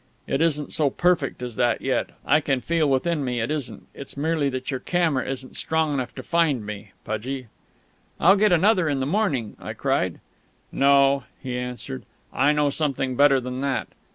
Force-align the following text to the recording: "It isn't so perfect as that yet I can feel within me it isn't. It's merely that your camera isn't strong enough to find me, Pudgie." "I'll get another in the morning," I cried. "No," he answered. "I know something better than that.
"It 0.25 0.41
isn't 0.41 0.73
so 0.73 0.89
perfect 0.89 1.43
as 1.43 1.57
that 1.57 1.79
yet 1.83 2.09
I 2.25 2.41
can 2.41 2.59
feel 2.61 2.89
within 2.89 3.23
me 3.23 3.39
it 3.39 3.51
isn't. 3.51 3.85
It's 3.93 4.17
merely 4.17 4.49
that 4.49 4.71
your 4.71 4.79
camera 4.79 5.27
isn't 5.27 5.55
strong 5.55 5.93
enough 5.93 6.15
to 6.15 6.23
find 6.23 6.65
me, 6.65 6.93
Pudgie." 7.05 7.49
"I'll 8.19 8.35
get 8.35 8.51
another 8.51 8.89
in 8.89 8.99
the 8.99 9.05
morning," 9.05 9.55
I 9.59 9.73
cried. 9.73 10.19
"No," 10.71 11.25
he 11.39 11.55
answered. 11.55 12.07
"I 12.33 12.51
know 12.51 12.71
something 12.71 13.15
better 13.15 13.39
than 13.39 13.61
that. 13.61 13.89